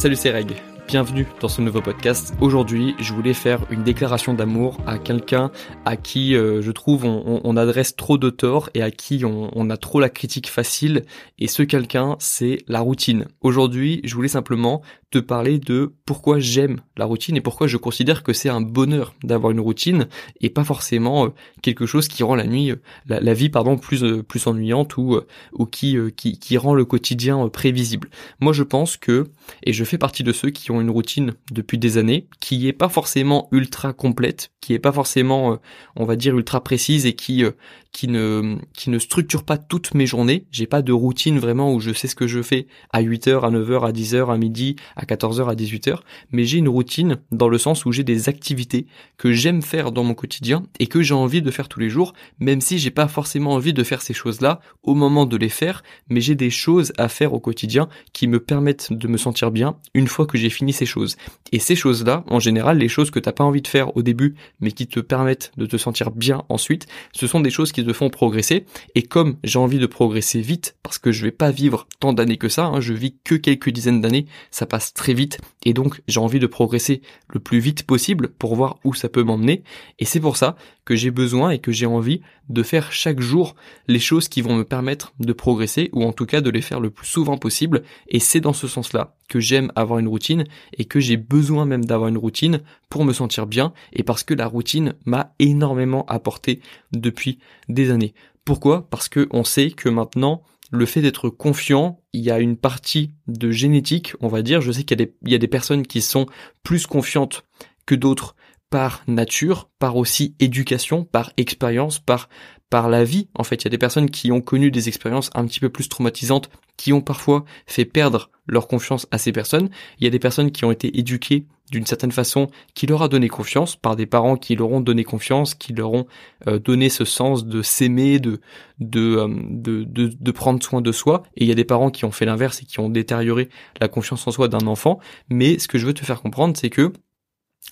Salut 0.00 0.16
c'est 0.16 0.30
Reg, 0.30 0.56
bienvenue 0.90 1.28
dans 1.40 1.46
ce 1.46 1.62
nouveau 1.62 1.80
podcast. 1.80 2.34
Aujourd'hui, 2.40 2.96
je 2.98 3.12
voulais 3.12 3.32
faire 3.32 3.64
une 3.70 3.84
déclaration 3.84 4.34
d'amour 4.34 4.76
à 4.88 4.98
quelqu'un 4.98 5.52
à 5.84 5.96
qui 5.96 6.34
euh, 6.34 6.62
je 6.62 6.72
trouve 6.72 7.04
on, 7.04 7.56
adresse 7.56 7.94
trop 7.94 8.18
de 8.18 8.28
torts 8.28 8.70
et 8.74 8.82
à 8.82 8.90
qui 8.90 9.24
on, 9.24 9.52
on 9.54 9.70
a 9.70 9.76
trop 9.76 10.00
la 10.00 10.08
critique 10.08 10.50
facile. 10.50 11.04
Et 11.38 11.46
ce 11.46 11.62
quelqu'un, 11.62 12.16
c'est 12.18 12.58
la 12.66 12.80
routine. 12.80 13.26
Aujourd'hui, 13.40 14.00
je 14.02 14.16
voulais 14.16 14.26
simplement 14.26 14.82
te 15.12 15.20
parler 15.20 15.60
de 15.60 15.92
pourquoi 16.06 16.40
j'aime 16.40 16.80
la 16.96 17.04
routine 17.04 17.36
et 17.36 17.40
pourquoi 17.40 17.68
je 17.68 17.76
considère 17.76 18.24
que 18.24 18.32
c'est 18.32 18.48
un 18.48 18.60
bonheur 18.60 19.14
d'avoir 19.22 19.52
une 19.52 19.60
routine 19.60 20.08
et 20.40 20.50
pas 20.50 20.64
forcément 20.64 21.26
euh, 21.26 21.28
quelque 21.62 21.86
chose 21.86 22.08
qui 22.08 22.24
rend 22.24 22.34
la 22.34 22.46
nuit, 22.46 22.72
euh, 22.72 22.76
la, 23.06 23.34
vie 23.34 23.48
pardon 23.48 23.78
plus 23.78 24.22
plus 24.24 24.46
ennuyante 24.48 24.96
ou 24.96 25.20
ou 25.52 25.66
qui, 25.66 25.96
qui 26.16 26.38
qui 26.38 26.58
rend 26.58 26.74
le 26.74 26.84
quotidien 26.84 27.48
prévisible. 27.48 28.08
Moi, 28.40 28.52
je 28.52 28.64
pense 28.64 28.96
que 28.96 29.28
et 29.62 29.72
je 29.72 29.84
fais 29.84 29.98
partie 29.98 30.24
de 30.24 30.32
ceux 30.32 30.50
qui 30.50 30.72
ont 30.72 30.79
une 30.80 30.90
routine 30.90 31.34
depuis 31.50 31.78
des 31.78 31.98
années, 31.98 32.26
qui 32.40 32.68
est 32.68 32.72
pas 32.72 32.88
forcément 32.88 33.48
ultra 33.52 33.92
complète, 33.92 34.52
qui 34.60 34.74
est 34.74 34.78
pas 34.78 34.92
forcément, 34.92 35.52
euh, 35.52 35.56
on 35.96 36.04
va 36.04 36.16
dire, 36.16 36.36
ultra 36.36 36.62
précise 36.62 37.06
et 37.06 37.14
qui 37.14 37.44
euh, 37.44 37.52
qui 37.92 38.08
ne 38.08 38.56
qui 38.72 38.90
ne 38.90 38.98
structure 38.98 39.44
pas 39.44 39.58
toutes 39.58 39.94
mes 39.94 40.06
journées. 40.06 40.46
J'ai 40.50 40.66
pas 40.66 40.82
de 40.82 40.92
routine 40.92 41.38
vraiment 41.38 41.72
où 41.74 41.80
je 41.80 41.92
sais 41.92 42.08
ce 42.08 42.14
que 42.14 42.26
je 42.26 42.42
fais 42.42 42.66
à 42.92 43.02
8h, 43.02 43.40
à 43.40 43.50
9h, 43.50 43.86
à 43.86 43.92
10h, 43.92 44.32
à 44.32 44.38
midi, 44.38 44.76
à 44.96 45.04
14h, 45.04 45.48
à 45.48 45.54
18h, 45.54 45.98
mais 46.30 46.44
j'ai 46.44 46.58
une 46.58 46.68
routine 46.68 47.18
dans 47.32 47.48
le 47.48 47.58
sens 47.58 47.84
où 47.84 47.92
j'ai 47.92 48.04
des 48.04 48.28
activités 48.28 48.86
que 49.16 49.32
j'aime 49.32 49.62
faire 49.62 49.92
dans 49.92 50.04
mon 50.04 50.14
quotidien 50.14 50.62
et 50.78 50.86
que 50.86 51.02
j'ai 51.02 51.14
envie 51.14 51.42
de 51.42 51.50
faire 51.50 51.68
tous 51.68 51.80
les 51.80 51.90
jours, 51.90 52.12
même 52.38 52.60
si 52.60 52.78
j'ai 52.78 52.90
pas 52.90 53.08
forcément 53.08 53.52
envie 53.52 53.72
de 53.72 53.82
faire 53.82 54.02
ces 54.02 54.14
choses-là 54.14 54.60
au 54.82 54.94
moment 54.94 55.26
de 55.26 55.36
les 55.36 55.48
faire, 55.48 55.82
mais 56.08 56.20
j'ai 56.20 56.34
des 56.34 56.50
choses 56.50 56.92
à 56.98 57.08
faire 57.08 57.32
au 57.32 57.40
quotidien 57.40 57.88
qui 58.12 58.28
me 58.28 58.40
permettent 58.40 58.92
de 58.92 59.08
me 59.08 59.16
sentir 59.16 59.50
bien 59.50 59.76
une 59.94 60.06
fois 60.06 60.26
que 60.26 60.38
j'ai 60.38 60.50
fini 60.50 60.69
ces 60.72 60.86
choses. 60.86 61.16
Et 61.52 61.58
ces 61.58 61.74
choses-là, 61.74 62.24
en 62.28 62.38
général, 62.38 62.78
les 62.78 62.88
choses 62.88 63.10
que 63.10 63.18
t'as 63.18 63.32
pas 63.32 63.44
envie 63.44 63.62
de 63.62 63.68
faire 63.68 63.96
au 63.96 64.02
début, 64.02 64.34
mais 64.60 64.72
qui 64.72 64.86
te 64.86 65.00
permettent 65.00 65.52
de 65.56 65.66
te 65.66 65.76
sentir 65.76 66.10
bien 66.10 66.44
ensuite, 66.48 66.86
ce 67.12 67.26
sont 67.26 67.40
des 67.40 67.50
choses 67.50 67.72
qui 67.72 67.84
te 67.84 67.92
font 67.92 68.10
progresser. 68.10 68.66
Et 68.94 69.02
comme 69.02 69.36
j'ai 69.44 69.58
envie 69.58 69.78
de 69.78 69.86
progresser 69.86 70.40
vite, 70.40 70.76
parce 70.82 70.98
que 70.98 71.12
je 71.12 71.24
vais 71.24 71.30
pas 71.30 71.50
vivre 71.50 71.86
tant 71.98 72.12
d'années 72.12 72.38
que 72.38 72.48
ça, 72.48 72.66
hein, 72.66 72.80
je 72.80 72.94
vis 72.94 73.16
que 73.24 73.34
quelques 73.34 73.70
dizaines 73.70 74.00
d'années, 74.00 74.26
ça 74.50 74.66
passe 74.66 74.94
très 74.94 75.14
vite, 75.14 75.40
et 75.64 75.72
donc 75.72 76.02
j'ai 76.08 76.20
envie 76.20 76.38
de 76.38 76.46
progresser 76.46 77.02
le 77.28 77.40
plus 77.40 77.58
vite 77.58 77.84
possible 77.84 78.28
pour 78.28 78.54
voir 78.54 78.78
où 78.84 78.94
ça 78.94 79.08
peut 79.08 79.22
m'emmener. 79.22 79.62
Et 79.98 80.04
c'est 80.04 80.20
pour 80.20 80.36
ça 80.36 80.56
que 80.90 80.96
j'ai 80.96 81.12
besoin 81.12 81.50
et 81.50 81.60
que 81.60 81.70
j'ai 81.70 81.86
envie 81.86 82.20
de 82.48 82.64
faire 82.64 82.90
chaque 82.90 83.20
jour 83.20 83.54
les 83.86 84.00
choses 84.00 84.26
qui 84.26 84.42
vont 84.42 84.56
me 84.56 84.64
permettre 84.64 85.12
de 85.20 85.32
progresser, 85.32 85.88
ou 85.92 86.02
en 86.02 86.12
tout 86.12 86.26
cas 86.26 86.40
de 86.40 86.50
les 86.50 86.62
faire 86.62 86.80
le 86.80 86.90
plus 86.90 87.06
souvent 87.06 87.38
possible. 87.38 87.84
Et 88.08 88.18
c'est 88.18 88.40
dans 88.40 88.52
ce 88.52 88.66
sens-là 88.66 89.14
que 89.28 89.38
j'aime 89.38 89.70
avoir 89.76 90.00
une 90.00 90.08
routine 90.08 90.42
et 90.76 90.86
que 90.86 90.98
j'ai 90.98 91.16
besoin 91.16 91.64
même 91.64 91.84
d'avoir 91.84 92.08
une 92.08 92.18
routine 92.18 92.58
pour 92.88 93.04
me 93.04 93.12
sentir 93.12 93.46
bien 93.46 93.72
et 93.92 94.02
parce 94.02 94.24
que 94.24 94.34
la 94.34 94.48
routine 94.48 94.94
m'a 95.04 95.32
énormément 95.38 96.04
apporté 96.06 96.60
depuis 96.90 97.38
des 97.68 97.92
années. 97.92 98.12
Pourquoi? 98.44 98.90
Parce 98.90 99.08
que 99.08 99.28
on 99.30 99.44
sait 99.44 99.70
que 99.70 99.88
maintenant 99.88 100.42
le 100.72 100.86
fait 100.86 101.02
d'être 101.02 101.28
confiant, 101.28 102.00
il 102.12 102.22
y 102.22 102.32
a 102.32 102.40
une 102.40 102.56
partie 102.56 103.12
de 103.28 103.52
génétique, 103.52 104.14
on 104.18 104.26
va 104.26 104.42
dire. 104.42 104.60
Je 104.60 104.72
sais 104.72 104.82
qu'il 104.82 105.08
y, 105.24 105.34
a 105.36 105.38
des 105.38 105.46
personnes 105.46 105.86
qui 105.86 106.02
sont 106.02 106.26
plus 106.64 106.88
confiantes 106.88 107.44
que 107.86 107.94
d'autres 107.94 108.34
par 108.70 109.02
nature, 109.08 109.68
par 109.78 109.96
aussi 109.96 110.34
éducation, 110.38 111.04
par 111.04 111.32
expérience, 111.36 111.98
par 111.98 112.28
par 112.70 112.88
la 112.88 113.04
vie. 113.04 113.28
En 113.34 113.42
fait, 113.42 113.56
il 113.56 113.64
y 113.64 113.66
a 113.66 113.70
des 113.70 113.78
personnes 113.78 114.10
qui 114.10 114.32
ont 114.32 114.40
connu 114.40 114.70
des 114.70 114.88
expériences 114.88 115.30
un 115.34 115.44
petit 115.44 115.60
peu 115.60 115.68
plus 115.68 115.88
traumatisantes, 115.88 116.48
qui 116.76 116.92
ont 116.92 117.00
parfois 117.00 117.44
fait 117.66 117.84
perdre 117.84 118.30
leur 118.46 118.68
confiance 118.68 119.06
à 119.10 119.18
ces 119.18 119.32
personnes. 119.32 119.68
Il 119.98 120.04
y 120.04 120.06
a 120.06 120.10
des 120.10 120.18
personnes 120.18 120.52
qui 120.52 120.64
ont 120.64 120.70
été 120.70 120.98
éduquées 120.98 121.46
d'une 121.70 121.86
certaine 121.86 122.10
façon, 122.10 122.48
qui 122.74 122.86
leur 122.86 123.02
a 123.02 123.08
donné 123.08 123.28
confiance, 123.28 123.76
par 123.76 123.94
des 123.94 124.06
parents 124.06 124.36
qui 124.36 124.56
leur 124.56 124.72
ont 124.72 124.80
donné 124.80 125.04
confiance, 125.04 125.54
qui 125.54 125.72
leur 125.72 125.92
ont 125.92 126.06
euh, 126.48 126.58
donné 126.58 126.88
ce 126.88 127.04
sens 127.04 127.46
de 127.46 127.62
s'aimer, 127.62 128.18
de 128.18 128.40
euh, 128.80 129.28
de, 129.48 129.84
de, 129.84 130.08
de, 130.08 130.30
prendre 130.32 130.60
soin 130.62 130.80
de 130.80 130.90
soi. 130.90 131.22
Et 131.36 131.44
il 131.44 131.48
y 131.48 131.52
a 131.52 131.54
des 131.54 131.64
parents 131.64 131.90
qui 131.90 132.04
ont 132.04 132.10
fait 132.10 132.24
l'inverse 132.24 132.62
et 132.62 132.64
qui 132.64 132.80
ont 132.80 132.88
détérioré 132.88 133.50
la 133.80 133.88
confiance 133.88 134.26
en 134.26 134.32
soi 134.32 134.48
d'un 134.48 134.66
enfant. 134.66 134.98
Mais 135.28 135.58
ce 135.58 135.68
que 135.68 135.78
je 135.78 135.86
veux 135.86 135.94
te 135.94 136.04
faire 136.04 136.22
comprendre, 136.22 136.56
c'est 136.56 136.70
que 136.70 136.92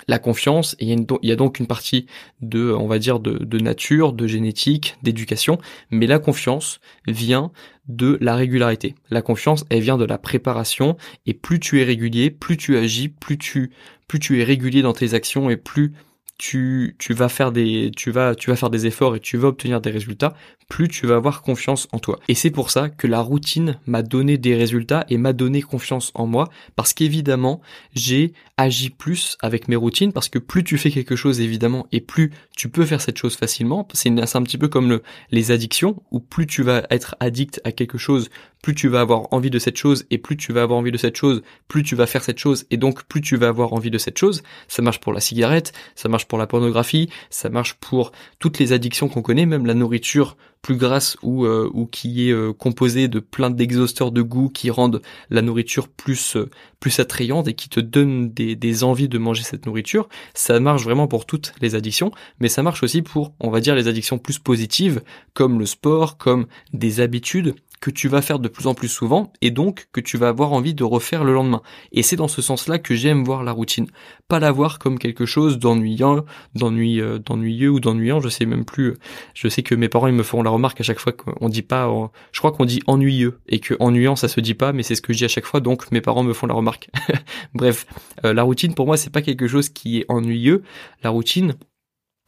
la 0.06 0.19
confiance, 0.19 0.76
il 0.78 1.06
y, 1.22 1.32
a 1.32 1.37
donc 1.37 1.59
une 1.59 1.66
partie 1.66 2.06
de, 2.41 2.72
on 2.72 2.87
va 2.87 2.99
dire, 2.99 3.21
de, 3.21 3.38
de 3.38 3.59
nature, 3.59 4.12
de 4.12 4.26
génétique, 4.26 4.97
d'éducation, 5.03 5.59
mais 5.91 6.06
la 6.06 6.19
confiance 6.19 6.81
vient 7.06 7.50
de 7.88 8.16
la 8.21 8.37
régularité. 8.37 8.94
La 9.10 9.22
confiance, 9.22 9.65
elle 9.71 9.81
vient 9.81 9.99
de 9.99 10.04
la 10.04 10.19
préparation, 10.19 10.97
et 11.26 11.34
plus 11.34 11.59
tu 11.59 11.81
es 11.81 11.84
régulier, 11.84 12.31
plus 12.31 12.56
tu 12.56 12.76
agis, 12.76 13.09
plus 13.09 13.38
tu, 13.38 13.71
plus 14.06 14.21
tu 14.21 14.41
es 14.41 14.44
régulier 14.44 14.82
dans 14.82 14.93
tes 14.93 15.15
actions, 15.15 15.50
et 15.50 15.56
plus 15.56 15.93
tu, 16.38 16.94
tu 16.99 17.12
vas 17.15 17.28
faire 17.28 17.50
des, 17.50 17.91
tu 17.97 18.12
vas, 18.12 18.34
tu 18.37 18.50
vas 18.50 18.56
faire 18.56 18.71
des 18.71 18.87
efforts 18.87 19.16
et 19.16 19.21
tu 19.21 19.37
vas 19.37 19.49
obtenir 19.49 19.81
des 19.81 19.91
résultats, 19.91 20.34
plus 20.69 20.88
tu 20.88 21.06
vas 21.06 21.16
avoir 21.16 21.43
confiance 21.43 21.88
en 21.93 21.99
toi. 21.99 22.21
Et 22.28 22.34
c'est 22.34 22.50
pour 22.50 22.71
ça 22.71 22.88
que 22.91 23.06
la 23.06 23.21
routine 23.21 23.78
m'a 23.87 24.03
donné 24.03 24.38
des 24.38 24.54
résultats 24.54 25.04
et 25.09 25.16
m'a 25.16 25.32
donné 25.32 25.62
confiance 25.62 26.12
en 26.15 26.26
moi, 26.26 26.49
parce 26.76 26.93
qu'évidemment, 26.93 27.60
j'ai 27.94 28.32
agi 28.56 28.91
plus 28.91 29.37
avec 29.41 29.66
mes 29.66 29.76
routines, 29.76 30.12
parce 30.12 30.28
que 30.28 30.38
plus 30.38 30.62
tu 30.62 30.78
fais 30.78 30.91
quelque 30.91 31.16
chose, 31.16 31.41
évidemment, 31.41 31.87
et 31.91 32.00
plus 32.00 32.31
tu 32.56 32.69
peux 32.69 32.84
faire 32.84 33.00
cette 33.00 33.19
chose 33.19 33.37
facilement, 33.37 33.88
c'est 33.93 34.10
un 34.10 34.43
petit 34.43 34.59
peu 34.59 34.69
comme 34.69 34.88
le, 34.88 35.03
les 35.31 35.50
addictions, 35.50 36.03
où 36.12 36.20
plus 36.20 36.47
tu 36.47 36.62
vas 36.62 36.87
être 36.91 37.16
addict 37.19 37.60
à 37.65 37.72
quelque 37.72 37.99
chose, 37.99 38.28
plus 38.62 38.75
tu 38.75 38.88
vas 38.88 39.00
avoir 39.00 39.32
envie 39.32 39.50
de 39.50 39.59
cette 39.59 39.76
chose, 39.76 40.05
et 40.10 40.19
plus 40.19 40.37
tu 40.37 40.53
vas 40.53 40.62
avoir 40.62 40.78
envie 40.78 40.93
de 40.93 40.99
cette 40.99 41.16
chose, 41.16 41.43
plus 41.66 41.82
tu 41.82 41.97
vas 41.97 42.06
faire 42.06 42.22
cette 42.22 42.38
chose, 42.38 42.66
et 42.70 42.76
donc 42.76 43.05
plus 43.05 43.20
tu 43.20 43.37
vas 43.37 43.49
avoir 43.49 43.72
envie 43.72 43.91
de 43.91 43.99
cette 43.99 44.19
chose. 44.19 44.43
Ça 44.69 44.82
marche 44.82 45.00
pour 45.00 45.12
la 45.12 45.20
cigarette, 45.20 45.72
ça 45.94 46.09
marche 46.09 46.27
pour 46.28 46.38
la 46.38 46.46
pornographie, 46.46 47.10
ça 47.30 47.48
marche 47.48 47.74
pour 47.74 48.12
toutes 48.38 48.58
les 48.58 48.72
addictions 48.72 49.08
qu'on 49.08 49.22
connaît, 49.22 49.46
même 49.46 49.66
la 49.66 49.74
nourriture 49.74 50.36
plus 50.68 50.76
grasse 50.76 51.16
ou, 51.22 51.46
euh, 51.46 51.70
ou 51.72 51.86
qui 51.86 52.28
est 52.28 52.32
euh, 52.32 52.52
composée 52.52 53.08
de 53.08 53.20
plein 53.20 53.48
d'exhausteurs 53.48 54.12
de 54.12 54.20
goût 54.20 54.50
qui 54.50 54.70
rendent 54.70 55.00
la 55.30 55.40
nourriture 55.40 55.88
plus 55.88 56.36
euh, 56.36 56.50
plus 56.78 57.00
attrayante 57.00 57.48
et 57.48 57.54
qui 57.54 57.70
te 57.70 57.80
donnent 57.80 58.28
des, 58.28 58.54
des 58.54 58.84
envies 58.84 59.08
de 59.08 59.16
manger 59.16 59.44
cette 59.44 59.64
nourriture. 59.64 60.10
Ça 60.34 60.60
marche 60.60 60.84
vraiment 60.84 61.08
pour 61.08 61.24
toutes 61.24 61.54
les 61.62 61.74
addictions, 61.74 62.12
mais 62.38 62.50
ça 62.50 62.62
marche 62.62 62.82
aussi 62.82 63.00
pour, 63.00 63.32
on 63.40 63.48
va 63.48 63.60
dire, 63.60 63.74
les 63.74 63.88
addictions 63.88 64.18
plus 64.18 64.38
positives, 64.38 65.00
comme 65.32 65.58
le 65.58 65.64
sport, 65.64 66.18
comme 66.18 66.46
des 66.74 67.00
habitudes 67.00 67.54
que 67.80 67.90
tu 67.90 68.08
vas 68.08 68.22
faire 68.22 68.38
de 68.38 68.48
plus 68.48 68.66
en 68.66 68.74
plus 68.74 68.88
souvent 68.88 69.32
et 69.40 69.50
donc 69.50 69.88
que 69.92 70.00
tu 70.00 70.16
vas 70.16 70.28
avoir 70.28 70.52
envie 70.52 70.74
de 70.74 70.84
refaire 70.84 71.24
le 71.24 71.32
lendemain. 71.32 71.62
Et 71.92 72.02
c'est 72.02 72.16
dans 72.16 72.28
ce 72.28 72.42
sens-là 72.42 72.78
que 72.78 72.94
j'aime 72.94 73.24
voir 73.24 73.42
la 73.44 73.52
routine. 73.52 73.86
Pas 74.26 74.40
la 74.40 74.50
voir 74.50 74.78
comme 74.78 74.98
quelque 74.98 75.26
chose 75.26 75.58
d'ennuyant, 75.58 76.24
d'ennuyeux, 76.54 77.68
ou 77.68 77.80
d'ennuyant, 77.80 78.20
je 78.20 78.28
sais 78.28 78.46
même 78.46 78.64
plus. 78.64 78.96
Je 79.34 79.48
sais 79.48 79.62
que 79.62 79.74
mes 79.74 79.88
parents 79.88 80.08
ils 80.08 80.14
me 80.14 80.22
feront 80.22 80.42
la 80.42 80.50
remarque 80.58 80.80
à 80.80 80.84
chaque 80.84 80.98
fois 80.98 81.12
qu'on 81.12 81.48
dit 81.48 81.62
pas, 81.62 81.91
je 82.32 82.38
crois 82.38 82.52
qu'on 82.52 82.64
dit 82.64 82.80
ennuyeux 82.86 83.41
et 83.48 83.60
que 83.60 83.74
ennuyant 83.80 84.16
ça 84.16 84.28
se 84.28 84.41
dit 84.41 84.54
pas, 84.54 84.72
mais 84.72 84.82
c'est 84.82 84.94
ce 84.94 85.02
que 85.02 85.12
je 85.12 85.19
dis 85.19 85.24
à 85.24 85.28
chaque 85.28 85.46
fois 85.46 85.60
donc 85.60 85.91
mes 85.91 86.00
parents 86.00 86.22
me 86.22 86.32
font 86.32 86.46
la 86.46 86.54
remarque. 86.54 86.91
Bref, 87.54 87.86
euh, 88.24 88.34
la 88.34 88.42
routine 88.42 88.74
pour 88.74 88.86
moi 88.86 88.96
c'est 88.96 89.10
pas 89.10 89.22
quelque 89.22 89.48
chose 89.48 89.69
qui 89.69 89.98
est 89.98 90.04
ennuyeux. 90.08 90.62
La 91.02 91.10
routine, 91.10 91.54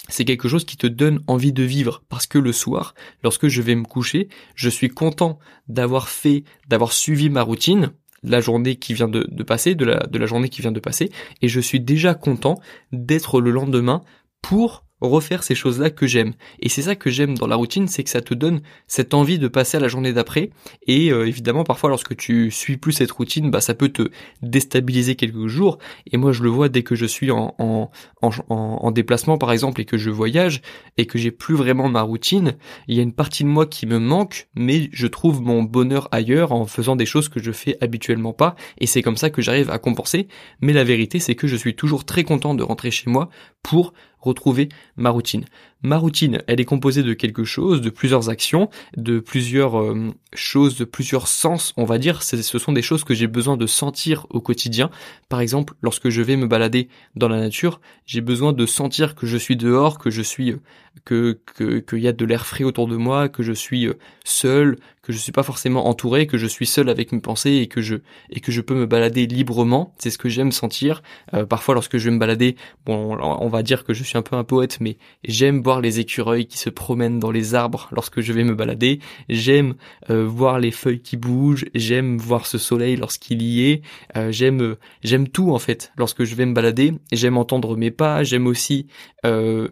c'est 0.09 0.25
quelque 0.25 0.49
chose 0.49 0.65
qui 0.65 0.77
te 0.77 0.87
donne 0.87 1.21
envie 1.27 1.53
de 1.53 1.63
vivre 1.63 2.03
parce 2.09 2.27
que 2.27 2.39
le 2.39 2.53
soir, 2.53 2.95
lorsque 3.23 3.49
je 3.49 3.63
vais 3.63 3.75
me 3.75 3.85
coucher, 3.85 4.29
je 4.55 4.69
suis 4.69 4.89
content 4.89 5.39
d'avoir 5.69 6.09
fait, 6.09 6.45
d'avoir 6.69 6.93
suivi 6.93 7.31
ma 7.31 7.43
routine, 7.43 7.93
la 8.23 8.41
journée 8.41 8.77
qui 8.77 8.95
vient 8.95 9.09
de, 9.09 9.25
passer, 9.43 9.75
de 9.75 9.85
la 9.85 10.27
journée 10.27 10.49
qui 10.49 10.63
vient 10.63 10.73
de 10.73 10.81
passer, 10.81 11.11
et 11.43 11.49
je 11.49 11.61
suis 11.61 11.81
déjà 11.81 12.15
content 12.15 12.61
d'être 12.93 13.41
le 13.41 13.51
lendemain 13.51 14.03
pour 14.43 14.85
refaire 15.01 15.43
ces 15.43 15.55
choses-là 15.55 15.91
que 15.91 16.07
j'aime. 16.07 16.33
Et 16.61 16.69
c'est 16.69 16.83
ça 16.83 16.95
que 16.95 17.11
j'aime 17.11 17.37
dans 17.37 17.47
la 17.47 17.57
routine, 17.57 17.89
c'est 17.89 18.05
que 18.05 18.11
ça 18.11 18.21
te 18.21 18.35
donne 18.35 18.61
cette 18.87 19.15
envie 19.15 19.39
de 19.39 19.49
passer 19.49 19.77
à 19.77 19.81
la 19.81 19.89
journée 19.89 20.13
d'après. 20.13 20.51
Et 20.87 21.11
euh, 21.13 21.27
évidemment, 21.27 21.65
parfois, 21.65 21.91
lorsque 21.91 22.17
tu 22.17 22.51
suis 22.51 22.77
plus 22.77 22.93
cette 22.93 23.11
routine, 23.11 23.51
bah 23.51 23.61
ça 23.61 23.75
peut 23.75 23.89
te 23.89 24.11
déstabiliser 24.43 25.17
quelques 25.17 25.47
jours. 25.47 25.79
Et 26.11 26.17
moi, 26.17 26.33
je 26.33 26.43
le 26.43 26.51
vois 26.51 26.69
dès 26.69 26.83
que 26.83 26.95
je 26.95 27.07
suis 27.07 27.31
en, 27.31 27.55
en, 27.59 27.91
en, 28.23 28.31
en 28.49 28.91
déplacement, 28.91 29.39
par 29.39 29.53
exemple, 29.53 29.81
et 29.81 29.85
que 29.85 29.99
je 29.99 30.11
voyage, 30.11 30.63
et 30.97 31.07
que 31.07 31.19
j'ai 31.19 31.31
plus 31.31 31.55
vraiment 31.55 31.89
ma 31.89 32.03
routine, 32.03 32.57
il 32.89 32.97
y 32.97 33.01
a 33.01 33.03
une 33.03 33.13
partie 33.13 33.45
de 33.45 33.49
moi 33.49 33.67
qui 33.67 33.87
me 33.87 33.99
manque, 33.99 34.49
mais 34.55 34.89
je 34.93 35.07
trouve 35.07 35.43
mon 35.43 35.63
bonheur 35.63 36.09
ailleurs 36.13 36.53
en 36.53 36.67
faisant 36.67 36.97
des 36.97 37.07
choses 37.07 37.29
que 37.29 37.43
je 37.43 37.53
fais 37.53 37.77
habituellement 37.81 38.33
pas. 38.33 38.57
Et 38.79 38.87
c'est 38.87 39.03
comme 39.03 39.17
ça 39.17 39.31
que 39.31 39.43
j'arrive 39.43 39.71
à 39.71 39.79
compenser. 39.79 40.29
Mais 40.61 40.73
la 40.73 40.85
vérité, 40.85 41.19
c'est 41.19 41.35
que 41.35 41.47
je 41.47 41.57
suis 41.57 41.75
toujours 41.75 42.05
très 42.05 42.25
content 42.25 42.55
de 42.55 42.63
rentrer 42.63 42.91
chez 42.91 43.11
moi 43.11 43.29
pour 43.63 43.93
retrouver 44.21 44.69
ma 44.97 45.11
routine. 45.11 45.45
Ma 45.83 45.97
routine, 45.97 46.43
elle 46.47 46.61
est 46.61 46.67
composée 46.67 47.03
de 47.03 47.15
quelque 47.15 47.45
chose, 47.45 47.81
de 47.81 47.89
plusieurs 47.89 48.29
actions, 48.29 48.69
de 48.99 49.19
plusieurs 49.19 49.81
euh, 49.81 50.11
choses, 50.35 50.77
de 50.77 50.85
plusieurs 50.85 51.27
sens, 51.27 51.73
on 51.79 51.85
va 51.85 51.97
dire. 51.97 52.23
Ce 52.23 52.37
sont 52.59 52.73
des 52.73 52.83
choses 52.83 53.03
que 53.03 53.15
j'ai 53.15 53.27
besoin 53.27 53.57
de 53.57 53.67
sentir 53.67 54.27
au 54.29 54.43
quotidien. 54.43 54.91
Par 55.31 55.41
exemple, 55.41 55.73
lorsque 55.81 56.11
je 56.11 56.21
vais 56.21 56.37
me 56.37 56.47
balader 56.47 56.89
dans 57.17 57.29
la 57.29 57.41
nature, 57.41 57.81
j'ai 58.05 58.21
besoin 58.21 58.53
de 58.53 58.67
sentir 58.67 59.15
que 59.15 59.27
je 59.27 59.39
suis 59.39 59.57
dehors, 59.57 59.99
que 59.99 60.11
je 60.11 60.21
suis, 60.21 60.53
euh, 60.53 60.61
que 61.07 61.41
qu'il 61.81 62.01
y 62.01 62.09
a 62.09 62.13
de 62.13 62.25
l'air 62.27 62.45
frais 62.47 62.65
autour 62.65 62.87
de 62.87 62.97
moi, 62.97 63.31
que 63.31 63.43
je 63.43 63.53
suis 63.53 63.87
euh, 63.87 63.95
seul, 64.23 64.77
que 65.03 65.15
je 65.15 65.19
suis 65.19 65.33
pas 65.33 65.43
forcément 65.43 65.87
entouré, 65.89 66.27
que 66.27 66.37
je 66.37 66.47
suis 66.47 66.67
seul 66.67 66.91
avec 66.91 67.11
mes 67.13 67.21
pensées 67.21 67.53
et 67.53 67.69
que 67.69 67.81
je 67.81 67.97
et 68.29 68.41
que 68.41 68.53
je 68.53 68.61
peux 68.61 68.75
me 68.75 68.85
balader 68.85 69.27
librement. 69.27 69.95
C'est 69.99 70.11
ce 70.11 70.19
que 70.19 70.29
j'aime 70.29 70.53
sentir. 70.53 71.03
Parfois, 71.49 71.75
lorsque 71.75 71.97
je 71.97 72.05
vais 72.05 72.15
me 72.15 72.19
balader, 72.19 72.57
bon, 72.85 73.17
on 73.19 73.49
va 73.49 73.63
dire 73.63 73.85
que 73.85 73.95
je 73.95 74.05
suis 74.05 74.19
un 74.19 74.23
peu 74.23 74.37
un 74.37 74.45
poète, 74.45 74.79
mais 74.81 74.99
j'aime 75.25 75.63
les 75.79 76.01
écureuils 76.01 76.47
qui 76.47 76.59
se 76.59 76.71
promènent 76.71 77.21
dans 77.21 77.31
les 77.31 77.55
arbres 77.55 77.89
lorsque 77.93 78.21
je 78.21 78.33
vais 78.33 78.43
me 78.43 78.57
balader. 78.57 78.99
J'aime 79.29 79.75
euh, 80.11 80.27
voir 80.27 80.59
les 80.59 80.73
feuilles 80.73 81.01
qui 81.01 81.17
bougent. 81.17 81.67
J'aime 81.77 82.19
voir 82.19 82.47
ce 82.47 82.59
soleil 82.59 82.97
lorsqu'il 82.97 83.43
y 83.43 83.71
est. 83.71 83.83
Euh, 84.17 84.33
j'aime 84.33 84.75
j'aime 85.05 85.29
tout 85.29 85.53
en 85.53 85.61
fait 85.61 85.93
lorsque 85.97 86.25
je 86.25 86.35
vais 86.35 86.47
me 86.47 86.55
balader. 86.55 86.95
J'aime 87.13 87.37
entendre 87.37 87.77
mes 87.77 87.93
pas. 87.93 88.25
J'aime 88.25 88.49
aussi 88.49 88.89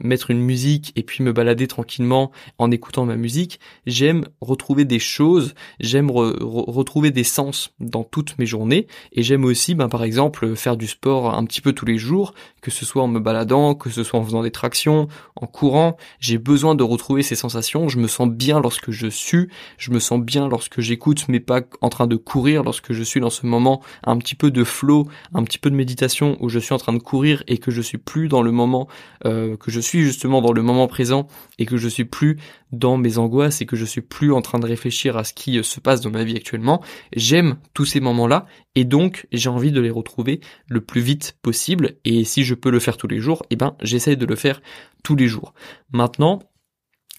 mettre 0.00 0.30
une 0.30 0.42
musique 0.42 0.92
et 0.94 1.02
puis 1.02 1.24
me 1.24 1.32
balader 1.32 1.66
tranquillement 1.66 2.30
en 2.58 2.70
écoutant 2.70 3.06
ma 3.06 3.16
musique. 3.16 3.60
J'aime 3.86 4.26
retrouver 4.42 4.84
des 4.84 4.98
choses, 4.98 5.54
j'aime 5.80 6.10
retrouver 6.10 7.10
des 7.10 7.24
sens 7.24 7.72
dans 7.80 8.04
toutes 8.04 8.38
mes 8.38 8.44
journées 8.44 8.86
et 9.12 9.22
j'aime 9.22 9.44
aussi 9.44 9.74
ben, 9.74 9.88
par 9.88 10.04
exemple 10.04 10.54
faire 10.54 10.76
du 10.76 10.86
sport 10.86 11.34
un 11.34 11.44
petit 11.44 11.60
peu 11.60 11.72
tous 11.72 11.86
les 11.86 11.98
jours, 11.98 12.34
que 12.60 12.70
ce 12.70 12.84
soit 12.84 13.02
en 13.02 13.08
me 13.08 13.20
baladant, 13.20 13.74
que 13.74 13.90
ce 13.90 14.04
soit 14.04 14.20
en 14.20 14.24
faisant 14.24 14.42
des 14.42 14.50
tractions, 14.50 15.08
en 15.36 15.46
courant, 15.46 15.87
j'ai 16.20 16.38
besoin 16.38 16.74
de 16.74 16.82
retrouver 16.82 17.22
ces 17.22 17.34
sensations, 17.34 17.88
je 17.88 17.98
me 17.98 18.06
sens 18.06 18.28
bien 18.28 18.60
lorsque 18.60 18.90
je 18.90 19.08
sue, 19.08 19.50
je 19.76 19.90
me 19.90 19.98
sens 19.98 20.20
bien 20.20 20.48
lorsque 20.48 20.80
j'écoute 20.80 21.28
mes 21.28 21.40
pas 21.40 21.62
en 21.80 21.88
train 21.88 22.06
de 22.06 22.16
courir, 22.16 22.62
lorsque 22.62 22.92
je 22.92 23.02
suis 23.02 23.20
dans 23.20 23.30
ce 23.30 23.46
moment 23.46 23.82
un 24.04 24.16
petit 24.18 24.34
peu 24.34 24.50
de 24.50 24.64
flow, 24.64 25.08
un 25.34 25.42
petit 25.44 25.58
peu 25.58 25.70
de 25.70 25.74
méditation 25.74 26.36
où 26.40 26.48
je 26.48 26.58
suis 26.58 26.74
en 26.74 26.78
train 26.78 26.92
de 26.92 26.98
courir 26.98 27.42
et 27.46 27.58
que 27.58 27.70
je 27.70 27.80
suis 27.80 27.98
plus 27.98 28.28
dans 28.28 28.42
le 28.42 28.52
moment, 28.52 28.88
euh, 29.24 29.56
que 29.56 29.70
je 29.70 29.80
suis 29.80 30.02
justement 30.02 30.40
dans 30.40 30.52
le 30.52 30.62
moment 30.62 30.86
présent 30.86 31.26
et 31.58 31.66
que 31.66 31.76
je 31.76 31.88
suis 31.88 32.04
plus 32.04 32.38
dans 32.72 32.96
mes 32.96 33.18
angoisses 33.18 33.60
et 33.60 33.66
que 33.66 33.76
je 33.76 33.84
suis 33.84 34.02
plus 34.02 34.32
en 34.32 34.42
train 34.42 34.58
de 34.58 34.66
réfléchir 34.66 35.16
à 35.16 35.24
ce 35.24 35.32
qui 35.32 35.58
euh, 35.58 35.62
se 35.62 35.80
passe 35.80 36.00
dans 36.00 36.10
ma 36.10 36.24
vie 36.24 36.36
actuellement. 36.36 36.82
J'aime 37.14 37.56
tous 37.74 37.84
ces 37.84 38.00
moments-là 38.00 38.46
et 38.78 38.84
donc 38.84 39.26
j'ai 39.32 39.48
envie 39.48 39.72
de 39.72 39.80
les 39.80 39.90
retrouver 39.90 40.40
le 40.68 40.80
plus 40.80 41.00
vite 41.00 41.36
possible 41.42 41.96
et 42.04 42.22
si 42.22 42.44
je 42.44 42.54
peux 42.54 42.70
le 42.70 42.78
faire 42.78 42.96
tous 42.96 43.08
les 43.08 43.18
jours, 43.18 43.42
eh 43.50 43.56
ben 43.56 43.76
j'essaye 43.82 44.16
de 44.16 44.24
le 44.24 44.36
faire 44.36 44.62
tous 45.02 45.16
les 45.16 45.26
jours. 45.26 45.52
Maintenant, 45.90 46.38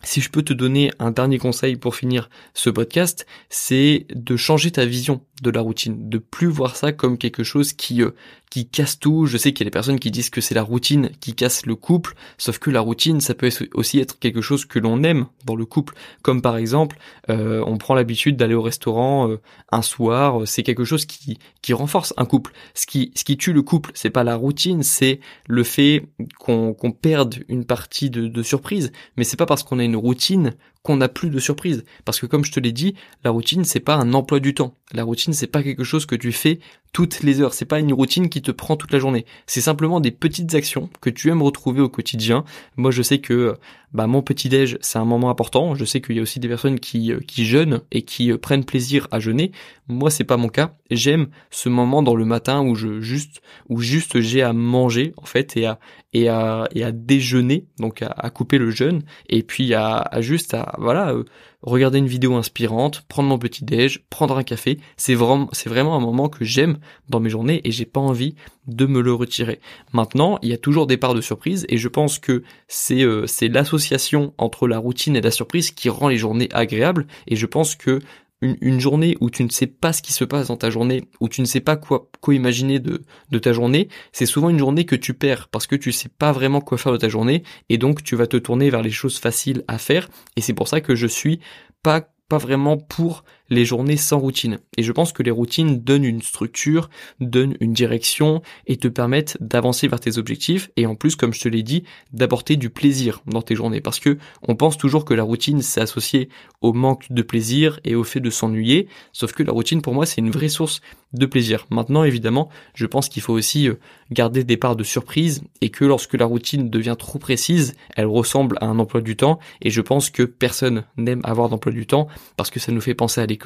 si 0.02 0.22
je 0.22 0.30
peux 0.30 0.42
te 0.42 0.54
donner 0.54 0.90
un 1.00 1.12
dernier 1.12 1.38
conseil 1.38 1.76
pour 1.76 1.98
finir 1.98 2.30
ce 2.54 2.70
podcast, 2.70 3.26
c'est 3.50 4.08
de 4.16 4.38
changer 4.38 4.72
ta 4.72 4.86
vision 4.86 5.20
de 5.42 5.50
la 5.50 5.60
routine, 5.60 6.08
de 6.08 6.18
plus 6.18 6.48
voir 6.48 6.78
ça 6.78 6.94
comme 6.94 7.18
quelque 7.18 7.44
chose 7.44 7.74
qui 7.74 8.04
euh, 8.04 8.12
qui 8.50 8.68
casse 8.68 9.00
tout. 9.00 9.26
Je 9.26 9.38
sais 9.38 9.54
qu'il 9.54 9.66
y 9.66 9.68
a 9.68 9.70
des 9.70 9.74
personnes 9.74 10.00
qui 10.00 10.12
disent 10.12 10.30
que 10.30 10.42
c'est 10.42 10.56
la 10.56 10.64
routine 10.64 11.12
qui 11.20 11.34
casse 11.36 11.66
le 11.66 11.76
couple, 11.76 12.16
sauf 12.38 12.60
que 12.60 12.70
la 12.70 12.82
routine, 12.82 13.22
ça 13.22 13.34
peut 13.34 13.50
aussi 13.74 14.00
être 14.00 14.20
quelque 14.20 14.42
chose 14.42 14.66
que 14.66 14.80
l'on 14.80 15.04
aime 15.04 15.28
dans 15.46 15.56
le 15.56 15.66
couple, 15.66 15.96
comme 16.22 16.42
par 16.42 16.58
exemple, 16.58 16.98
euh, 17.30 17.64
on 17.66 17.78
prend 17.78 17.96
l'habitude 17.96 18.38
d'aller 18.38 18.56
au 18.56 18.62
restaurant 18.62 19.30
euh, 19.30 19.40
un 19.72 19.82
soir, 19.82 20.48
c'est 20.48 20.64
quelque 20.64 20.84
chose 20.84 21.06
qui 21.06 21.38
qui 21.62 21.74
renforce 21.74 22.14
un 22.18 22.26
couple. 22.26 22.54
Ce 22.74 22.86
qui 22.86 23.12
ce 23.16 23.24
qui 23.24 23.38
tue 23.38 23.54
le 23.54 23.62
couple, 23.62 23.92
c'est 23.94 24.10
pas 24.10 24.24
la 24.24 24.36
routine, 24.36 24.84
c'est 24.84 25.20
le 25.48 25.64
fait 25.64 26.08
qu'on 26.40 26.74
qu'on 26.74 26.92
perde 26.92 27.36
une 27.48 27.66
partie 27.66 28.10
de, 28.10 28.28
de 28.28 28.44
surprise, 28.44 28.92
mais 29.18 29.24
c'est 29.24 29.38
pas 29.38 29.46
parce 29.46 29.64
qu'on 29.64 29.80
a 29.80 29.84
une 29.84 29.96
routine 29.96 30.54
qu'on 30.84 30.98
n'a 30.98 31.10
plus 31.10 31.30
de 31.30 31.40
surprise. 31.40 31.84
Parce 32.06 32.20
que 32.20 32.26
comme 32.26 32.46
je 32.46 32.52
te 32.52 32.60
l'ai 32.60 32.72
dit, 32.72 32.96
la 33.24 33.32
routine 33.32 33.64
c'est 33.66 33.80
pas 33.80 33.96
un 33.96 34.14
emploi 34.14 34.40
du 34.40 34.54
temps. 34.54 34.76
La 34.94 35.04
routine 35.04 35.34
c'est 35.34 35.48
pas 35.48 35.64
quelque 35.64 35.84
chose 35.84 36.06
que 36.06 36.16
tu 36.16 36.32
fais 36.32 36.60
toutes 36.94 37.22
les 37.22 37.42
heures. 37.42 37.54
C'est 37.54 37.66
pas 37.66 37.80
une 37.80 37.94
routine 37.94 38.30
qui 38.30 38.42
te 38.42 38.52
prend 38.52 38.76
toute 38.76 38.92
la 38.92 39.00
journée. 39.00 39.26
C'est 39.46 39.62
simplement 39.62 40.00
des 40.00 40.12
petites 40.12 40.56
actions 40.56 40.90
que 41.02 41.10
tu 41.10 41.30
aimes 41.30 41.42
retrouver 41.42 41.82
au 41.82 41.90
quotidien. 41.90 42.44
Moi, 42.78 42.92
je 42.92 43.02
sais 43.02 43.20
que 43.20 43.56
bah 43.92 44.06
mon 44.06 44.22
petit 44.22 44.50
déj 44.50 44.78
c'est 44.82 45.00
un 45.00 45.06
moment 45.06 45.30
important. 45.30 45.76
Je 45.76 45.84
sais 45.86 46.00
qu'il 46.02 46.16
y 46.16 46.20
a 46.20 46.22
aussi 46.22 46.40
des 46.40 46.48
personnes 46.48 46.80
qui 46.80 47.12
euh, 47.12 47.20
qui 47.20 47.46
jeûnent 47.46 47.82
et 47.92 48.04
qui 48.04 48.32
euh, 48.32 48.38
prennent 48.38 48.66
plaisir 48.66 49.08
à 49.12 49.20
jeûner. 49.20 49.52
Moi, 49.88 50.10
c'est 50.10 50.24
pas 50.24 50.38
mon 50.38 50.50
cas. 50.50 50.76
J'aime 50.92 51.28
ce 51.50 51.70
moment 51.70 52.04
dans 52.04 52.16
le 52.16 52.26
matin 52.26 52.62
où 52.62 52.76
je 52.76 53.02
juste 53.02 53.42
où 53.68 53.82
juste 53.82 54.20
j'ai 54.20 54.42
à 54.42 54.54
manger 54.54 55.14
en 55.18 55.26
fait 55.26 55.58
et 55.58 55.66
à 55.66 55.80
et 56.14 56.28
à 56.28 56.68
et 56.74 56.84
à 56.84 56.92
déjeuner 56.92 57.66
donc 57.78 58.02
à, 58.02 58.30
couper 58.30 58.58
le 58.58 58.72
jeûne 58.72 59.04
et 59.28 59.44
puis 59.44 59.74
à, 59.74 59.98
à 59.98 60.22
juste 60.22 60.54
à 60.54 60.76
voilà 60.80 61.12
euh, 61.14 61.24
regarder 61.62 61.98
une 61.98 62.08
vidéo 62.08 62.36
inspirante, 62.36 63.02
prendre 63.08 63.30
mon 63.30 63.38
petit 63.38 63.66
déj, 63.66 64.04
prendre 64.10 64.38
un 64.38 64.44
café. 64.44 64.80
C'est 64.98 65.14
vraiment, 65.14 65.50
c'est 65.52 65.70
vraiment 65.70 65.96
un 65.96 66.00
moment 66.00 66.30
que 66.30 66.46
j'aime 66.46 66.78
dans 67.10 67.20
mes 67.20 67.30
journées 67.30 67.62
et 67.64 67.72
j'ai 67.72 67.86
pas 67.86 68.00
envie 68.00 68.36
de 68.68 68.86
me 68.86 69.02
le 69.02 69.14
retirer. 69.14 69.60
Maintenant, 69.94 70.40
il 70.42 70.50
y 70.50 70.54
a 70.54 70.58
toujours 70.58 70.88
des 70.88 70.98
parts 70.98 71.16
de 71.16 71.22
surprise 71.22 71.66
et 71.70 71.78
je 71.78 71.88
pense 71.88 72.20
que 72.20 72.44
c'est 72.68 73.04
euh, 73.04 73.28
c'est 73.28 73.50
l'association 73.50 74.34
entre 74.38 74.68
la 74.68 74.78
routine 74.78 75.16
et 75.16 75.22
la 75.22 75.32
surprise 75.32 75.72
qui 75.72 75.90
rend 75.90 76.08
les 76.08 76.18
journées 76.18 76.50
agréables 76.54 77.08
et 77.28 77.36
je 77.36 77.46
pense 77.46 77.76
que 77.76 78.00
une, 78.42 78.80
journée 78.80 79.18
où 79.20 79.30
tu 79.30 79.44
ne 79.44 79.50
sais 79.50 79.68
pas 79.68 79.92
ce 79.92 80.02
qui 80.02 80.14
se 80.14 80.24
passe 80.24 80.48
dans 80.48 80.58
ta 80.58 80.70
journée, 80.70 81.04
où 81.20 81.28
tu 81.28 81.42
ne 81.42 81.46
sais 81.46 81.60
pas 81.60 81.76
quoi, 81.76 82.10
quoi 82.22 82.34
imaginer 82.34 82.80
de, 82.80 83.04
de 83.32 83.40
ta 83.40 83.52
journée, 83.52 83.90
c'est 84.14 84.26
souvent 84.26 84.50
une 84.50 84.60
journée 84.60 84.86
que 84.86 84.96
tu 84.96 85.14
perds 85.14 85.50
parce 85.50 85.68
que 85.68 85.76
tu 85.76 85.92
sais 85.92 86.10
pas 86.10 86.32
vraiment 86.32 86.62
quoi 86.62 86.78
faire 86.78 86.94
de 86.94 86.98
ta 86.98 87.10
journée 87.10 87.44
et 87.68 87.78
donc 87.78 88.04
tu 88.04 88.16
vas 88.16 88.28
te 88.28 88.38
tourner 88.38 88.70
vers 88.70 88.82
les 88.82 88.92
choses 88.92 89.20
faciles 89.20 89.64
à 89.68 89.78
faire 89.78 90.10
et 90.36 90.42
c'est 90.42 90.54
pour 90.54 90.68
ça 90.68 90.80
que 90.82 90.96
je 90.96 91.08
suis 91.08 91.40
pas 91.84 92.08
pas 92.30 92.38
vraiment 92.38 92.78
pour 92.78 93.24
les 93.50 93.66
journées 93.66 93.98
sans 93.98 94.20
routine. 94.20 94.60
Et 94.78 94.84
je 94.84 94.92
pense 94.92 95.14
que 95.14 95.24
les 95.24 95.32
routines 95.32 95.80
donnent 95.80 96.06
une 96.06 96.22
structure, 96.22 96.90
donnent 97.20 97.56
une 97.60 97.74
direction 97.74 98.42
et 98.68 98.78
te 98.78 98.88
permettent 98.88 99.38
d'avancer 99.40 99.88
vers 99.88 100.00
tes 100.00 100.18
objectifs 100.18 100.70
et 100.78 100.86
en 100.86 100.96
plus, 100.96 101.16
comme 101.16 101.34
je 101.34 101.42
te 101.42 101.50
l'ai 101.50 101.64
dit, 101.64 101.84
d'apporter 102.14 102.56
du 102.56 102.70
plaisir 102.70 103.22
dans 103.26 103.42
tes 103.42 103.56
journées. 103.56 103.82
Parce 103.82 104.00
que 104.00 104.18
on 104.48 104.56
pense 104.56 104.78
toujours 104.78 105.06
que 105.06 105.14
la 105.14 105.24
routine 105.24 105.62
c'est 105.62 105.82
associé 105.82 106.30
au 106.62 106.74
manque 106.74 107.12
de 107.12 107.22
plaisir 107.22 107.80
et 107.84 107.96
au 107.96 108.04
fait 108.04 108.20
de 108.20 108.30
s'ennuyer. 108.30 108.88
Sauf 109.14 109.34
que 109.34 109.44
la 109.44 109.52
routine 109.52 109.82
pour 109.82 109.94
moi 109.94 110.06
c'est 110.06 110.22
une 110.22 110.32
vraie 110.32 110.50
source 110.50 110.82
de 111.14 111.26
plaisir. 111.26 111.66
Maintenant, 111.72 112.04
évidemment, 112.04 112.50
je 112.76 112.86
pense 112.86 113.10
qu'il 113.10 113.24
faut 113.24 113.34
aussi 113.34 113.68
euh, 113.68 113.80
garder 114.12 114.44
des 114.44 114.58
parts 114.58 114.76
de 114.76 114.84
surprise 114.84 115.42
et 115.62 115.70
que 115.70 115.84
lorsque 115.84 116.14
la 116.14 116.26
routine 116.26 116.70
devient 116.70 116.96
trop 116.98 117.18
précise, 117.18 117.76
elle 117.96 118.06
ressemble 118.06 118.58
à 118.62 118.68
un 118.68 118.78
emploi 118.78 119.02
du 119.02 119.16
temps 119.16 119.40
et 119.62 119.72
je 119.72 119.82
pense 119.82 120.12
que 120.12 120.24
personne 120.24 120.84
n'aime 120.98 121.22
avoir 121.24 121.50
d'emploi 121.50 121.72
du 121.72 121.88
temps 121.88 122.08
parce 122.38 122.52
que 122.52 122.60
ça 122.60 122.72
nous 122.72 122.82
fait 122.82 122.94
penser 122.94 123.22
à 123.22 123.26
l'école 123.26 123.39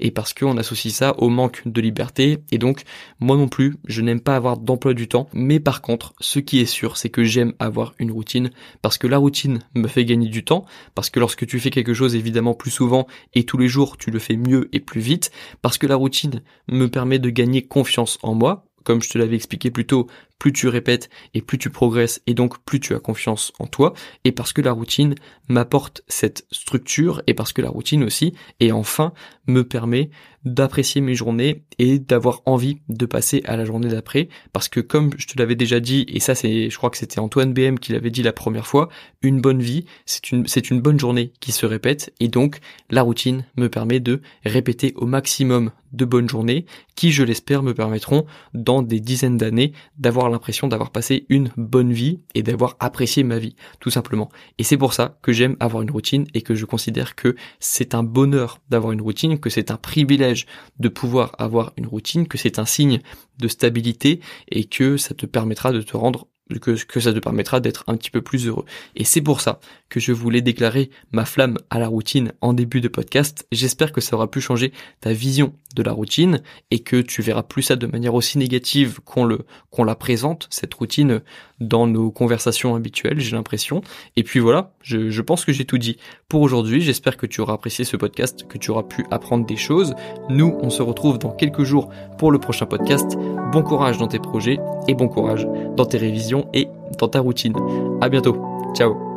et 0.00 0.10
parce 0.10 0.34
qu'on 0.34 0.56
associe 0.56 0.94
ça 0.94 1.14
au 1.18 1.28
manque 1.28 1.62
de 1.66 1.80
liberté. 1.80 2.38
Et 2.50 2.58
donc 2.58 2.82
moi 3.20 3.36
non 3.36 3.48
plus, 3.48 3.76
je 3.86 4.02
n'aime 4.02 4.20
pas 4.20 4.36
avoir 4.36 4.58
d'emploi 4.58 4.94
du 4.94 5.08
temps, 5.08 5.28
mais 5.32 5.60
par 5.60 5.82
contre, 5.82 6.14
ce 6.20 6.38
qui 6.38 6.60
est 6.60 6.66
sûr, 6.66 6.96
c'est 6.96 7.10
que 7.10 7.24
j'aime 7.24 7.52
avoir 7.58 7.94
une 7.98 8.10
routine. 8.10 8.50
Parce 8.82 8.98
que 8.98 9.06
la 9.06 9.18
routine 9.18 9.60
me 9.74 9.88
fait 9.88 10.04
gagner 10.04 10.28
du 10.28 10.44
temps, 10.44 10.64
parce 10.94 11.10
que 11.10 11.20
lorsque 11.20 11.46
tu 11.46 11.60
fais 11.60 11.70
quelque 11.70 11.94
chose 11.94 12.14
évidemment 12.14 12.54
plus 12.54 12.70
souvent 12.70 13.06
et 13.34 13.44
tous 13.44 13.58
les 13.58 13.68
jours, 13.68 13.96
tu 13.96 14.10
le 14.10 14.18
fais 14.18 14.36
mieux 14.36 14.68
et 14.72 14.80
plus 14.80 15.00
vite, 15.00 15.30
parce 15.62 15.78
que 15.78 15.86
la 15.86 15.96
routine 15.96 16.42
me 16.68 16.86
permet 16.86 17.18
de 17.18 17.30
gagner 17.30 17.62
confiance 17.62 18.18
en 18.22 18.34
moi. 18.34 18.64
Comme 18.84 19.00
je 19.00 19.08
te 19.08 19.16
l'avais 19.16 19.36
expliqué 19.36 19.70
plus 19.70 19.86
tôt, 19.86 20.08
plus 20.38 20.52
tu 20.52 20.68
répètes 20.68 21.08
et 21.32 21.42
plus 21.42 21.58
tu 21.58 21.70
progresses 21.70 22.22
et 22.26 22.34
donc 22.34 22.62
plus 22.64 22.80
tu 22.80 22.94
as 22.94 23.00
confiance 23.00 23.52
en 23.58 23.66
toi. 23.66 23.94
Et 24.24 24.32
parce 24.32 24.52
que 24.52 24.62
la 24.62 24.72
routine 24.72 25.14
m'apporte 25.48 26.02
cette 26.08 26.46
structure 26.50 27.22
et 27.26 27.34
parce 27.34 27.52
que 27.52 27.62
la 27.62 27.70
routine 27.70 28.04
aussi, 28.04 28.34
et 28.60 28.72
enfin, 28.72 29.12
me 29.46 29.64
permet 29.64 30.10
d'apprécier 30.44 31.00
mes 31.00 31.14
journées 31.14 31.64
et 31.78 31.98
d'avoir 31.98 32.42
envie 32.44 32.78
de 32.88 33.06
passer 33.06 33.42
à 33.46 33.56
la 33.56 33.64
journée 33.64 33.88
d'après 33.88 34.28
parce 34.52 34.68
que 34.68 34.80
comme 34.80 35.10
je 35.16 35.26
te 35.26 35.38
l'avais 35.38 35.54
déjà 35.54 35.80
dit 35.80 36.04
et 36.08 36.20
ça 36.20 36.34
c'est 36.34 36.68
je 36.68 36.76
crois 36.76 36.90
que 36.90 36.98
c'était 36.98 37.18
Antoine 37.18 37.54
BM 37.54 37.78
qui 37.78 37.92
l'avait 37.92 38.10
dit 38.10 38.22
la 38.22 38.32
première 38.32 38.66
fois 38.66 38.90
une 39.22 39.40
bonne 39.40 39.60
vie 39.60 39.86
c'est 40.04 40.30
une 40.32 40.46
c'est 40.46 40.70
une 40.70 40.80
bonne 40.80 41.00
journée 41.00 41.32
qui 41.40 41.52
se 41.52 41.64
répète 41.64 42.12
et 42.20 42.28
donc 42.28 42.58
la 42.90 43.02
routine 43.02 43.44
me 43.56 43.68
permet 43.68 44.00
de 44.00 44.20
répéter 44.44 44.92
au 44.96 45.06
maximum 45.06 45.70
de 45.92 46.04
bonnes 46.04 46.28
journées 46.28 46.66
qui 46.94 47.10
je 47.10 47.22
l'espère 47.22 47.62
me 47.62 47.72
permettront 47.72 48.26
dans 48.52 48.82
des 48.82 49.00
dizaines 49.00 49.38
d'années 49.38 49.72
d'avoir 49.96 50.23
l'impression 50.28 50.68
d'avoir 50.68 50.90
passé 50.90 51.26
une 51.28 51.50
bonne 51.56 51.92
vie 51.92 52.20
et 52.34 52.42
d'avoir 52.42 52.76
apprécié 52.80 53.22
ma 53.24 53.38
vie 53.38 53.56
tout 53.80 53.90
simplement. 53.90 54.30
Et 54.58 54.64
c'est 54.64 54.76
pour 54.76 54.92
ça 54.92 55.18
que 55.22 55.32
j'aime 55.32 55.56
avoir 55.60 55.82
une 55.82 55.90
routine 55.90 56.26
et 56.34 56.42
que 56.42 56.54
je 56.54 56.64
considère 56.64 57.14
que 57.14 57.36
c'est 57.60 57.94
un 57.94 58.02
bonheur 58.02 58.60
d'avoir 58.68 58.92
une 58.92 59.00
routine 59.00 59.38
que 59.38 59.50
c'est 59.50 59.70
un 59.70 59.76
privilège 59.76 60.46
de 60.78 60.88
pouvoir 60.88 61.32
avoir 61.38 61.72
une 61.76 61.86
routine, 61.86 62.26
que 62.26 62.38
c'est 62.38 62.58
un 62.58 62.64
signe 62.64 63.00
de 63.38 63.48
stabilité 63.48 64.20
et 64.48 64.64
que 64.64 64.96
ça 64.96 65.14
te 65.14 65.26
permettra 65.26 65.72
de 65.72 65.82
te 65.82 65.96
rendre 65.96 66.28
que, 66.60 67.00
ça 67.00 67.12
te 67.12 67.18
permettra 67.18 67.60
d'être 67.60 67.84
un 67.86 67.96
petit 67.96 68.10
peu 68.10 68.22
plus 68.22 68.46
heureux. 68.46 68.64
Et 68.96 69.04
c'est 69.04 69.20
pour 69.20 69.40
ça 69.40 69.60
que 69.88 70.00
je 70.00 70.12
voulais 70.12 70.42
déclarer 70.42 70.90
ma 71.12 71.24
flamme 71.24 71.58
à 71.70 71.78
la 71.78 71.88
routine 71.88 72.32
en 72.40 72.52
début 72.52 72.80
de 72.80 72.88
podcast. 72.88 73.46
J'espère 73.52 73.92
que 73.92 74.00
ça 74.00 74.16
aura 74.16 74.30
pu 74.30 74.40
changer 74.40 74.72
ta 75.00 75.12
vision 75.12 75.54
de 75.74 75.82
la 75.82 75.92
routine 75.92 76.42
et 76.70 76.80
que 76.80 77.00
tu 77.00 77.22
verras 77.22 77.42
plus 77.42 77.62
ça 77.62 77.76
de 77.76 77.86
manière 77.86 78.14
aussi 78.14 78.38
négative 78.38 79.00
qu'on 79.04 79.24
le 79.24 79.40
qu'on 79.70 79.84
la 79.84 79.96
présente 79.96 80.46
cette 80.50 80.74
routine 80.74 81.22
dans 81.60 81.86
nos 81.86 82.10
conversations 82.10 82.74
habituelles, 82.74 83.20
j'ai 83.20 83.36
l'impression. 83.36 83.82
Et 84.16 84.22
puis 84.22 84.40
voilà, 84.40 84.72
je, 84.82 85.20
pense 85.20 85.44
que 85.44 85.52
j'ai 85.52 85.64
tout 85.64 85.78
dit 85.78 85.96
pour 86.28 86.42
aujourd'hui. 86.42 86.80
J'espère 86.80 87.16
que 87.16 87.26
tu 87.26 87.40
auras 87.40 87.54
apprécié 87.54 87.84
ce 87.84 87.96
podcast, 87.96 88.46
que 88.48 88.58
tu 88.58 88.70
auras 88.70 88.82
pu 88.82 89.04
apprendre 89.10 89.46
des 89.46 89.56
choses. 89.56 89.94
Nous, 90.28 90.56
on 90.60 90.70
se 90.70 90.82
retrouve 90.82 91.18
dans 91.18 91.30
quelques 91.30 91.64
jours 91.64 91.88
pour 92.18 92.32
le 92.32 92.38
prochain 92.38 92.66
podcast. 92.66 93.16
Bon 93.52 93.62
courage 93.62 93.98
dans 93.98 94.08
tes 94.08 94.18
projets 94.18 94.58
et 94.88 94.94
bon 94.94 95.08
courage 95.08 95.46
dans 95.76 95.86
tes 95.86 95.98
révisions 95.98 96.48
et 96.52 96.68
dans 96.98 97.08
ta 97.08 97.20
routine. 97.20 97.54
À 98.00 98.08
bientôt. 98.08 98.36
Ciao. 98.74 99.13